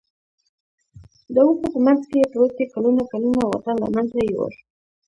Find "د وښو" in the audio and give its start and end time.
1.33-1.65